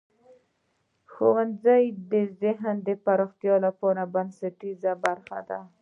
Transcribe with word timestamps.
ښوونځی 1.11 1.83
د 2.11 2.13
ذهن 2.41 2.75
د 2.87 2.89
پراختیا 3.05 3.55
لپاره 3.65 4.01
بنسټیزه 4.13 4.91
برخه 5.05 5.39
ده. 5.49 5.59